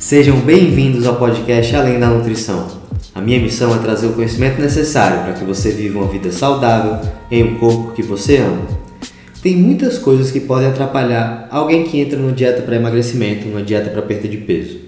[0.00, 2.66] Sejam bem-vindos ao podcast Além da Nutrição.
[3.14, 7.06] A minha missão é trazer o conhecimento necessário para que você viva uma vida saudável
[7.30, 8.62] em um corpo que você ama.
[9.42, 13.90] Tem muitas coisas que podem atrapalhar alguém que entra numa dieta para emagrecimento, numa dieta
[13.90, 14.78] para perda de peso.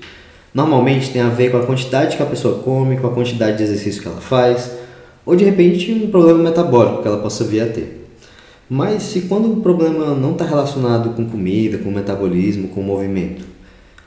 [0.54, 3.64] Normalmente tem a ver com a quantidade que a pessoa come, com a quantidade de
[3.64, 4.72] exercício que ela faz,
[5.26, 8.08] ou de repente um problema metabólico que ela possa vir a ter.
[8.68, 13.51] Mas se quando o problema não está relacionado com comida, com metabolismo, com movimento,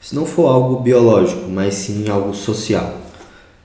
[0.05, 2.93] se não for algo biológico, mas sim algo social.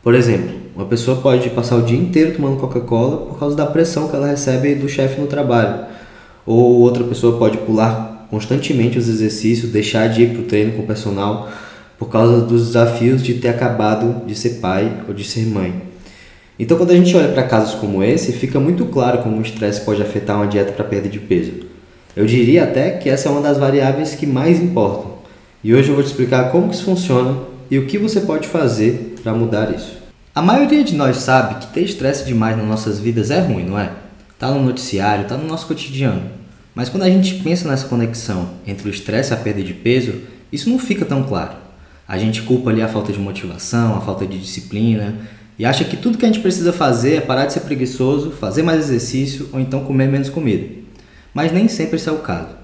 [0.02, 4.08] Por exemplo, uma pessoa pode passar o dia inteiro tomando Coca-Cola por causa da pressão
[4.08, 5.84] que ela recebe do chefe no trabalho.
[6.46, 10.82] Ou outra pessoa pode pular constantemente os exercícios, deixar de ir para o treino com
[10.82, 11.46] o personal
[11.98, 15.74] por causa dos desafios de ter acabado de ser pai ou de ser mãe.
[16.58, 19.82] Então, quando a gente olha para casos como esse, fica muito claro como o estresse
[19.82, 21.52] pode afetar uma dieta para perda de peso.
[22.16, 25.19] Eu diria até que essa é uma das variáveis que mais importam.
[25.62, 27.36] E hoje eu vou te explicar como isso funciona
[27.70, 29.98] e o que você pode fazer para mudar isso.
[30.34, 33.78] A maioria de nós sabe que ter estresse demais nas nossas vidas é ruim, não
[33.78, 33.92] é?
[34.38, 36.22] Tá no noticiário, tá no nosso cotidiano.
[36.74, 40.14] Mas quando a gente pensa nessa conexão entre o estresse e a perda de peso,
[40.50, 41.52] isso não fica tão claro.
[42.08, 45.14] A gente culpa ali a falta de motivação, a falta de disciplina
[45.58, 48.62] e acha que tudo que a gente precisa fazer é parar de ser preguiçoso, fazer
[48.62, 50.66] mais exercício ou então comer menos comida.
[51.34, 52.59] Mas nem sempre esse é o caso.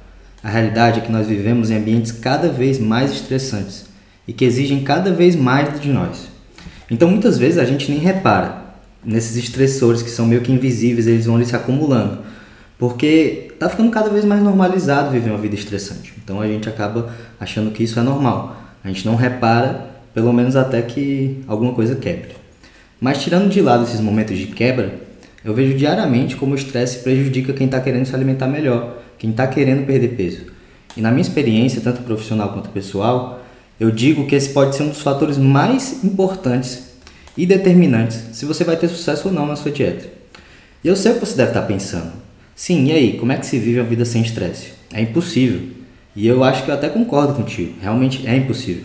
[0.46, 3.86] A realidade é que nós vivemos em ambientes cada vez mais estressantes
[4.28, 6.28] e que exigem cada vez mais de nós.
[6.88, 8.62] Então muitas vezes a gente nem repara
[9.04, 12.18] nesses estressores que são meio que invisíveis, eles vão ali se acumulando,
[12.78, 16.14] porque está ficando cada vez mais normalizado viver uma vida estressante.
[16.22, 18.56] Então a gente acaba achando que isso é normal.
[18.84, 22.36] A gente não repara, pelo menos até que alguma coisa quebre.
[23.00, 24.94] Mas tirando de lado esses momentos de quebra,
[25.44, 29.46] eu vejo diariamente como o estresse prejudica quem está querendo se alimentar melhor quem está
[29.46, 30.46] querendo perder peso.
[30.96, 33.42] E na minha experiência, tanto profissional quanto pessoal,
[33.78, 36.94] eu digo que esse pode ser um dos fatores mais importantes
[37.36, 40.08] e determinantes se você vai ter sucesso ou não na sua dieta.
[40.82, 42.12] E eu sei o que você deve estar tá pensando.
[42.54, 44.72] Sim, e aí, como é que se vive a vida sem estresse?
[44.92, 45.60] É impossível.
[46.14, 48.84] E eu acho que eu até concordo contigo, realmente é impossível.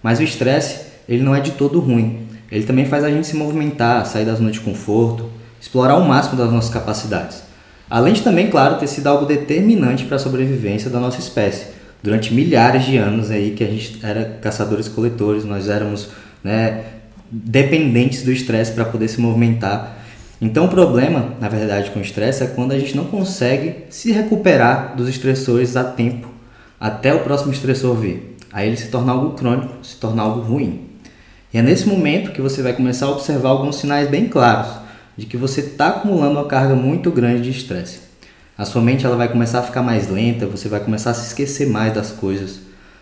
[0.00, 2.28] Mas o estresse, ele não é de todo ruim.
[2.52, 5.28] Ele também faz a gente se movimentar, sair da zona de conforto,
[5.60, 7.42] explorar o máximo das nossas capacidades.
[7.90, 11.68] Além de também, claro, ter sido algo determinante para a sobrevivência da nossa espécie.
[12.02, 16.10] Durante milhares de anos aí que a gente era caçadores-coletores, nós éramos
[16.44, 16.84] né,
[17.30, 19.96] dependentes do estresse para poder se movimentar.
[20.40, 24.12] Então o problema, na verdade, com o estresse é quando a gente não consegue se
[24.12, 26.28] recuperar dos estressores a tempo,
[26.78, 28.36] até o próximo estressor vir.
[28.52, 30.88] Aí ele se torna algo crônico, se torna algo ruim.
[31.52, 34.87] E é nesse momento que você vai começar a observar alguns sinais bem claros
[35.18, 37.98] de que você está acumulando uma carga muito grande de estresse.
[38.56, 41.26] A sua mente ela vai começar a ficar mais lenta, você vai começar a se
[41.26, 42.60] esquecer mais das coisas,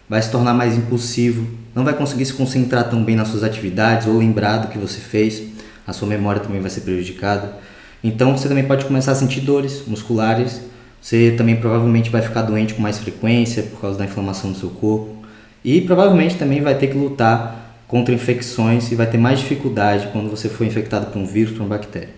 [0.09, 4.07] vai se tornar mais impulsivo, não vai conseguir se concentrar tão bem nas suas atividades
[4.07, 5.43] ou lembrar do que você fez,
[5.87, 7.59] a sua memória também vai ser prejudicada.
[8.03, 10.63] Então você também pode começar a sentir dores musculares,
[11.01, 14.71] você também provavelmente vai ficar doente com mais frequência por causa da inflamação do seu
[14.71, 15.23] corpo
[15.63, 20.29] e provavelmente também vai ter que lutar contra infecções e vai ter mais dificuldade quando
[20.29, 22.11] você for infectado por um vírus, por uma bactéria.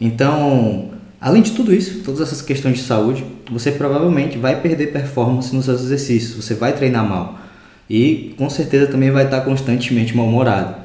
[0.00, 0.90] Então,
[1.20, 5.64] além de tudo isso, todas essas questões de saúde, você provavelmente vai perder performance nos
[5.64, 7.38] seus exercícios, você vai treinar mal
[7.88, 10.76] e com certeza também vai estar constantemente mal-humorado.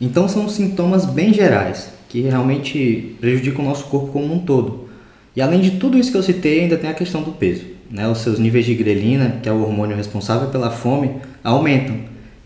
[0.00, 4.88] Então, são sintomas bem gerais que realmente prejudicam o nosso corpo como um todo.
[5.36, 7.64] E além de tudo isso que eu citei, ainda tem a questão do peso.
[7.90, 8.08] Né?
[8.08, 11.96] Os seus níveis de grelina, que é o hormônio responsável pela fome, aumentam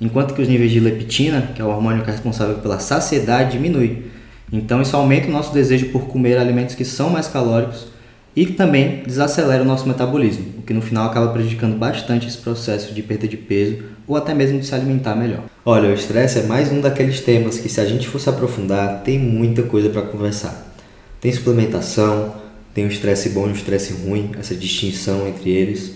[0.04, 3.52] enquanto que os níveis de leptina, que é o hormônio que é responsável pela saciedade,
[3.52, 4.06] diminui.
[4.52, 7.86] Então isso aumenta o nosso desejo por comer alimentos que são mais calóricos
[8.34, 12.92] e também desacelera o nosso metabolismo, o que no final acaba prejudicando bastante esse processo
[12.92, 15.44] de perda de peso ou até mesmo de se alimentar melhor.
[15.64, 19.18] Olha, o estresse é mais um daqueles temas que se a gente fosse aprofundar, tem
[19.18, 20.74] muita coisa para conversar.
[21.20, 22.34] Tem suplementação,
[22.74, 25.92] tem o estresse bom e o estresse ruim, essa distinção entre eles.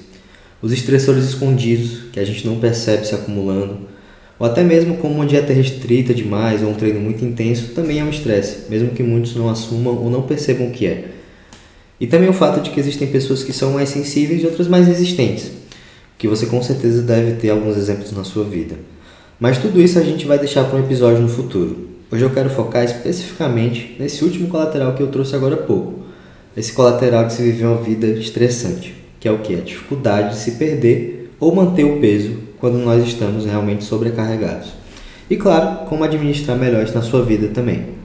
[0.62, 3.95] Os estressores escondidos, que a gente não percebe se acumulando
[4.38, 8.04] ou até mesmo como uma dieta restrita demais ou um treino muito intenso também é
[8.04, 11.04] um estresse, mesmo que muitos não assumam ou não percebam o que é.
[11.98, 14.86] E também o fato de que existem pessoas que são mais sensíveis e outras mais
[14.86, 15.50] resistentes,
[16.18, 18.76] que você com certeza deve ter alguns exemplos na sua vida.
[19.40, 21.88] Mas tudo isso a gente vai deixar para um episódio no futuro.
[22.10, 26.06] Hoje eu quero focar especificamente nesse último colateral que eu trouxe agora há pouco.
[26.56, 29.54] Esse colateral de se viver uma vida estressante, que é o que?
[29.54, 34.68] A dificuldade de se perder ou manter o peso quando nós estamos realmente sobrecarregados.
[35.28, 37.96] E claro, como administrar melhor isso na sua vida também.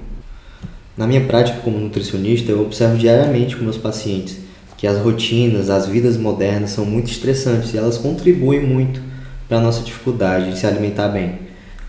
[0.98, 4.38] Na minha prática como nutricionista, eu observo diariamente com meus pacientes
[4.82, 9.00] que as rotinas, as vidas modernas são muito estressantes e elas contribuem muito
[9.48, 11.40] para a nossa dificuldade em se alimentar bem.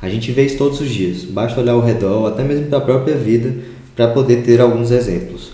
[0.03, 2.83] A gente vê isso todos os dias, basta olhar ao redor, até mesmo para a
[2.83, 3.55] própria vida,
[3.97, 5.53] para poder ter alguns exemplos.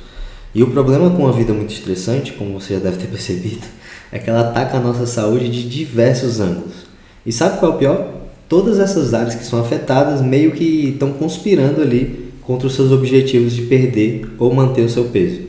[0.52, 3.66] E o problema com uma vida muito estressante, como você já deve ter percebido,
[4.10, 6.87] é que ela ataca a nossa saúde de diversos ângulos.
[7.28, 8.08] E sabe qual é o pior?
[8.48, 13.54] Todas essas áreas que são afetadas meio que estão conspirando ali contra os seus objetivos
[13.54, 15.42] de perder ou manter o seu peso.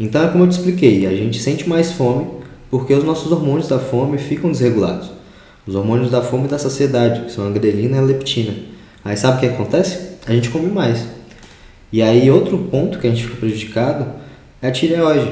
[0.00, 2.26] Então é como eu te expliquei, a gente sente mais fome
[2.68, 5.12] porque os nossos hormônios da fome ficam desregulados.
[5.64, 8.54] Os hormônios da fome e da saciedade, que são a grelina e a leptina.
[9.04, 10.16] Aí sabe o que acontece?
[10.26, 11.06] A gente come mais.
[11.92, 14.06] E aí outro ponto que a gente fica prejudicado
[14.60, 15.30] é a tireoide.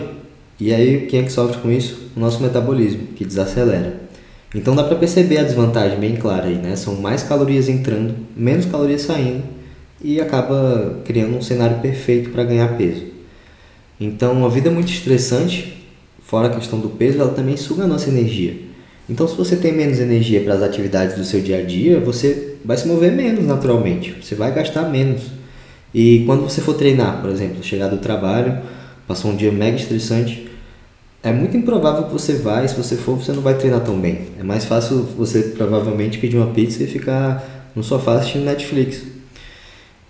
[0.61, 2.13] E aí quem é que sofre com isso?
[2.17, 4.09] O nosso metabolismo, que desacelera.
[4.55, 6.75] Então dá para perceber a desvantagem bem clara aí, né?
[6.75, 9.45] São mais calorias entrando, menos calorias saindo
[10.03, 13.05] e acaba criando um cenário perfeito para ganhar peso.
[14.01, 15.87] Então, uma vida muito estressante,
[16.21, 18.57] fora a questão do peso, ela também suga a nossa energia.
[19.09, 22.57] Então, se você tem menos energia para as atividades do seu dia a dia, você
[22.65, 25.23] vai se mover menos naturalmente, você vai gastar menos.
[25.93, 28.59] E quando você for treinar, por exemplo, chegar do trabalho,
[29.07, 30.49] passou um dia mega estressante,
[31.23, 34.29] é muito improvável que você vai, se você for, você não vai treinar tão bem.
[34.39, 39.03] É mais fácil você provavelmente pedir uma pizza e ficar no sofá assistindo Netflix.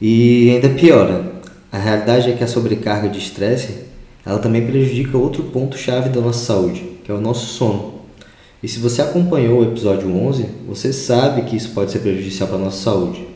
[0.00, 1.32] E ainda piora,
[1.72, 3.86] a realidade é que a sobrecarga de estresse,
[4.24, 8.00] ela também prejudica outro ponto chave da nossa saúde, que é o nosso sono.
[8.62, 12.58] E se você acompanhou o episódio 11, você sabe que isso pode ser prejudicial para
[12.58, 13.26] a nossa saúde.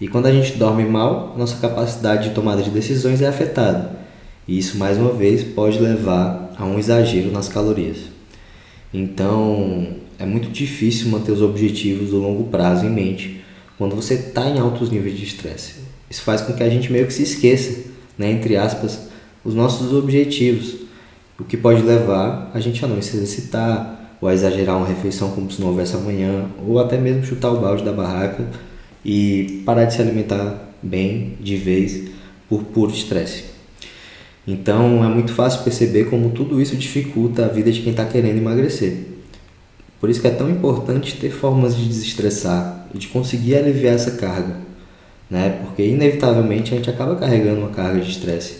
[0.00, 4.05] E quando a gente dorme mal, nossa capacidade de tomada de decisões é afetada.
[4.46, 7.98] E isso, mais uma vez, pode levar a um exagero nas calorias.
[8.92, 9.88] Então,
[10.18, 13.44] é muito difícil manter os objetivos do longo prazo em mente
[13.76, 15.74] quando você está em altos níveis de estresse.
[16.08, 19.08] Isso faz com que a gente meio que se esqueça, né, entre aspas,
[19.44, 20.76] os nossos objetivos,
[21.38, 25.30] o que pode levar a gente a não se exercitar, ou a exagerar uma refeição
[25.32, 28.48] como se não houvesse amanhã, ou até mesmo chutar o balde da barraca
[29.04, 32.10] e parar de se alimentar bem de vez
[32.48, 33.55] por puro estresse.
[34.46, 38.38] Então é muito fácil perceber como tudo isso dificulta a vida de quem está querendo
[38.38, 38.98] emagrecer.
[40.00, 44.12] Por isso que é tão importante ter formas de desestressar e de conseguir aliviar essa
[44.12, 44.66] carga
[45.30, 45.60] né?
[45.62, 48.58] Porque inevitavelmente a gente acaba carregando uma carga de estresse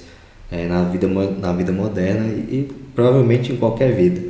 [0.50, 4.20] é, na, vida, na vida moderna e, e, provavelmente em qualquer vida.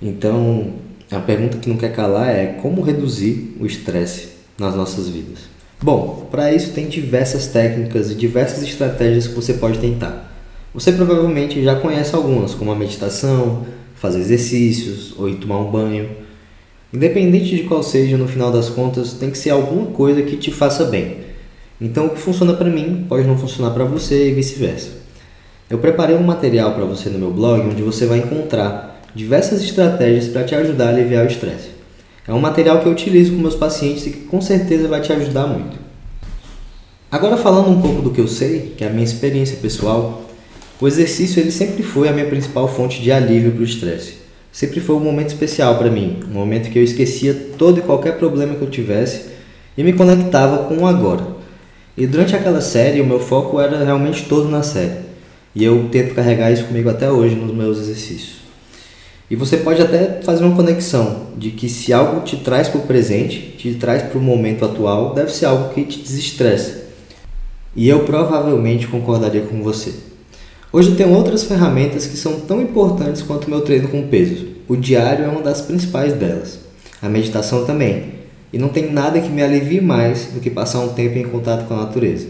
[0.00, 0.74] Então,
[1.10, 4.28] a pergunta que não quer calar é como reduzir o estresse
[4.58, 5.50] nas nossas vidas.
[5.80, 10.31] Bom, para isso tem diversas técnicas e diversas estratégias que você pode tentar.
[10.74, 16.08] Você provavelmente já conhece algumas, como a meditação, fazer exercícios ou ir tomar um banho.
[16.92, 20.50] Independente de qual seja, no final das contas, tem que ser alguma coisa que te
[20.50, 21.18] faça bem.
[21.80, 24.90] Então, o que funciona para mim pode não funcionar para você e vice-versa.
[25.68, 30.28] Eu preparei um material para você no meu blog onde você vai encontrar diversas estratégias
[30.28, 31.68] para te ajudar a aliviar o estresse.
[32.26, 35.12] É um material que eu utilizo com meus pacientes e que com certeza vai te
[35.12, 35.76] ajudar muito.
[37.10, 40.22] Agora falando um pouco do que eu sei, que é a minha experiência pessoal,
[40.82, 44.14] o exercício ele sempre foi a minha principal fonte de alívio para o estresse.
[44.50, 48.18] Sempre foi um momento especial para mim, um momento que eu esquecia todo e qualquer
[48.18, 49.26] problema que eu tivesse
[49.78, 51.24] e me conectava com o agora.
[51.96, 54.96] E durante aquela série, o meu foco era realmente todo na série.
[55.54, 58.38] E eu tento carregar isso comigo até hoje nos meus exercícios.
[59.30, 62.86] E você pode até fazer uma conexão de que se algo te traz para o
[62.88, 66.86] presente, te traz para o momento atual, deve ser algo que te desestressa.
[67.76, 70.10] E eu provavelmente concordaria com você.
[70.74, 74.46] Hoje tenho outras ferramentas que são tão importantes quanto o meu treino com peso.
[74.66, 76.60] O diário é uma das principais delas.
[77.02, 78.14] A meditação também.
[78.50, 81.68] E não tem nada que me alivie mais do que passar um tempo em contato
[81.68, 82.26] com a natureza.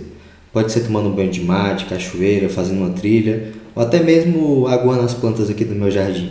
[0.52, 5.02] Pode ser tomando um banho de mate, cachoeira, fazendo uma trilha, ou até mesmo aguando
[5.02, 6.28] as plantas aqui do meu jardim.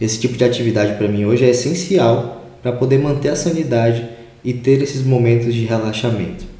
[0.00, 4.08] Esse tipo de atividade para mim hoje é essencial para poder manter a sanidade
[4.42, 6.55] e ter esses momentos de relaxamento.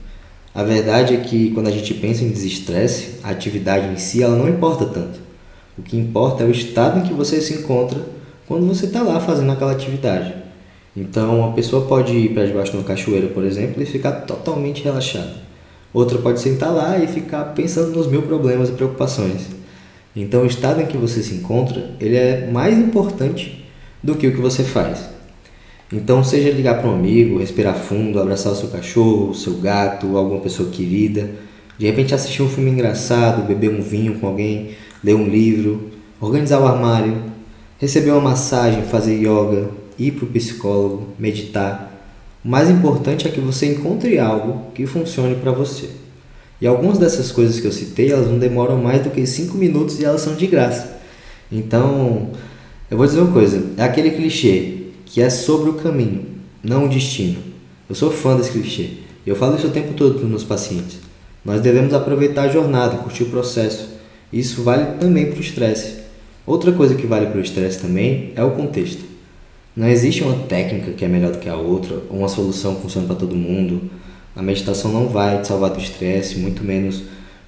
[0.57, 4.35] A verdade é que quando a gente pensa em desestresse, a atividade em si ela
[4.35, 5.21] não importa tanto.
[5.77, 8.01] O que importa é o estado em que você se encontra
[8.49, 10.33] quando você está lá fazendo aquela atividade.
[10.97, 14.83] Então, uma pessoa pode ir para debaixo de uma cachoeira, por exemplo, e ficar totalmente
[14.83, 15.35] relaxada.
[15.93, 19.43] Outra pode sentar lá e ficar pensando nos mil problemas e preocupações.
[20.17, 23.63] Então, o estado em que você se encontra, ele é mais importante
[24.03, 25.16] do que o que você faz.
[25.93, 30.17] Então, seja ligar para um amigo, respirar fundo, abraçar o seu cachorro, o seu gato,
[30.17, 31.31] alguma pessoa querida,
[31.79, 34.71] de repente assistir um filme engraçado, beber um vinho com alguém,
[35.05, 35.91] ler um livro,
[36.21, 37.23] organizar o armário,
[37.79, 41.93] receber uma massagem, fazer yoga, ir para o psicólogo, meditar.
[42.45, 45.91] O mais importante é que você encontre algo que funcione para você.
[46.61, 50.01] E algumas dessas coisas que eu citei, elas não demoram mais do que 5 minutos
[50.01, 50.99] e elas são de graça.
[51.53, 52.31] Então,
[52.91, 54.76] eu vou dizer uma coisa, é aquele clichê
[55.17, 56.27] que é sobre o caminho,
[56.63, 57.39] não um destino.
[57.89, 60.99] Eu sou fã desse clichê eu falo isso o tempo todo para os meus pacientes.
[61.43, 63.89] Nós devemos aproveitar a jornada, curtir o processo.
[64.31, 66.01] Isso vale também para o estresse.
[66.47, 69.03] Outra coisa que vale para o estresse também é o contexto.
[69.75, 72.83] Não existe uma técnica que é melhor do que a outra, ou uma solução que
[72.83, 73.91] funciona para todo mundo.
[74.37, 77.05] A meditação não vai te salvar do estresse, muito menos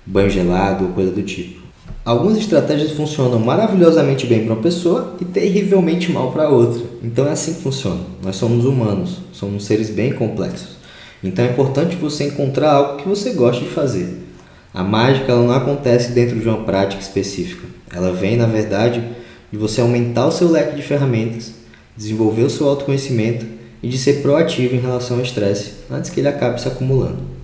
[0.07, 1.58] banho gelado ou coisa do tipo.
[2.05, 6.83] Algumas estratégias funcionam maravilhosamente bem para uma pessoa e terrivelmente mal para outra.
[7.03, 8.01] Então é assim que funciona.
[8.23, 10.79] Nós somos humanos, somos seres bem complexos.
[11.23, 14.27] Então é importante você encontrar algo que você goste de fazer.
[14.73, 17.67] A mágica ela não acontece dentro de uma prática específica.
[17.93, 19.03] Ela vem, na verdade,
[19.51, 21.53] de você aumentar o seu leque de ferramentas,
[21.97, 23.45] desenvolver o seu autoconhecimento
[23.83, 27.38] e de ser proativo em relação ao estresse antes que ele acabe se acumulando.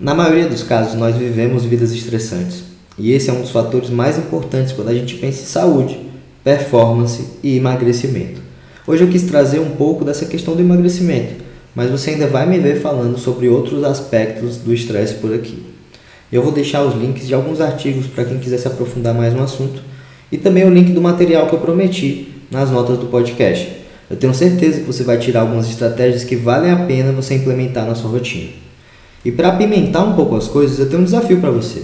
[0.00, 2.62] Na maioria dos casos, nós vivemos vidas estressantes,
[2.96, 5.98] e esse é um dos fatores mais importantes quando a gente pensa em saúde,
[6.44, 8.40] performance e emagrecimento.
[8.86, 11.42] Hoje eu quis trazer um pouco dessa questão do emagrecimento,
[11.74, 15.64] mas você ainda vai me ver falando sobre outros aspectos do estresse por aqui.
[16.30, 19.42] Eu vou deixar os links de alguns artigos para quem quiser se aprofundar mais no
[19.42, 19.82] assunto
[20.30, 23.68] e também o link do material que eu prometi nas notas do podcast.
[24.08, 27.84] Eu tenho certeza que você vai tirar algumas estratégias que valem a pena você implementar
[27.84, 28.67] na sua rotina.
[29.24, 31.82] E para apimentar um pouco as coisas, eu tenho um desafio para você.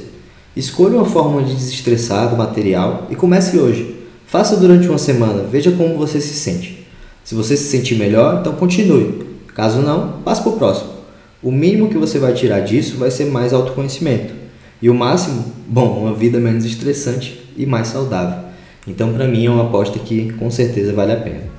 [0.56, 3.96] Escolha uma forma de desestressar do material e comece hoje.
[4.26, 6.86] Faça durante uma semana, veja como você se sente.
[7.24, 9.24] Se você se sentir melhor, então continue.
[9.54, 10.90] Caso não, passe para o próximo.
[11.42, 14.34] O mínimo que você vai tirar disso vai ser mais autoconhecimento.
[14.80, 18.44] E o máximo, bom, uma vida menos estressante e mais saudável.
[18.86, 21.53] Então, para mim, é uma aposta que com certeza vale a pena.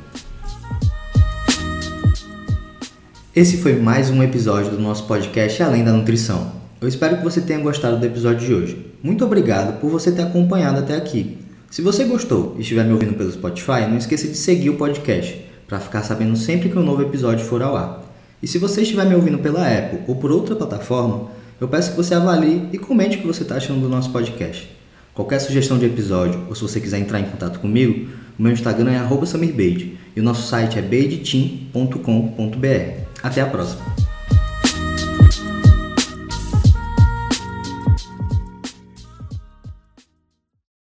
[3.36, 6.54] Esse foi mais um episódio do nosso podcast Além da Nutrição.
[6.80, 8.86] Eu espero que você tenha gostado do episódio de hoje.
[9.04, 11.38] Muito obrigado por você ter acompanhado até aqui.
[11.70, 15.38] Se você gostou e estiver me ouvindo pelo Spotify, não esqueça de seguir o podcast
[15.68, 18.06] para ficar sabendo sempre que um novo episódio for ao ar.
[18.42, 21.98] E se você estiver me ouvindo pela Apple ou por outra plataforma, eu peço que
[21.98, 24.74] você avalie e comente o que você está achando do nosso podcast.
[25.14, 28.08] Qualquer sugestão de episódio ou se você quiser entrar em contato comigo,
[28.40, 33.06] o meu Instagram é @samirbeide e o nosso site é beideteam.com.br.
[33.26, 34.05] Até a próxima!